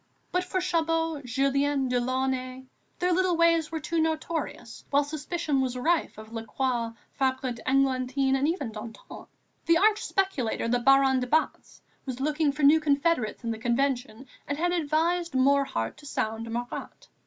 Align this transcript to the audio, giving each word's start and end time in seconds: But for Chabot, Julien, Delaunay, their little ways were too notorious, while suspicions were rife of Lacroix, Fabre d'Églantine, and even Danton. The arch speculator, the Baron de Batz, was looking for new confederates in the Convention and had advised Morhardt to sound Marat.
But 0.31 0.43
for 0.43 0.59
Chabot, 0.59 1.21
Julien, 1.25 1.87
Delaunay, 1.87 2.65
their 2.97 3.13
little 3.13 3.37
ways 3.37 3.71
were 3.71 3.79
too 3.79 4.01
notorious, 4.01 4.83
while 4.89 5.03
suspicions 5.03 5.75
were 5.75 5.81
rife 5.83 6.17
of 6.17 6.33
Lacroix, 6.33 6.93
Fabre 7.13 7.51
d'Églantine, 7.51 8.35
and 8.35 8.47
even 8.47 8.71
Danton. 8.71 9.27
The 9.67 9.77
arch 9.77 10.03
speculator, 10.03 10.67
the 10.67 10.79
Baron 10.79 11.19
de 11.19 11.27
Batz, 11.27 11.83
was 12.07 12.19
looking 12.19 12.51
for 12.51 12.63
new 12.63 12.79
confederates 12.79 13.43
in 13.43 13.51
the 13.51 13.59
Convention 13.59 14.25
and 14.47 14.57
had 14.57 14.71
advised 14.71 15.33
Morhardt 15.33 15.97
to 15.97 16.07
sound 16.07 16.49
Marat. 16.49 17.07